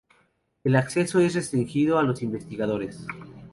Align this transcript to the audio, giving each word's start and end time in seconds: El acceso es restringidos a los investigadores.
El 0.63 0.75
acceso 0.77 1.19
es 1.19 1.35
restringidos 1.35 1.99
a 1.99 2.03
los 2.03 2.23
investigadores. 2.23 3.05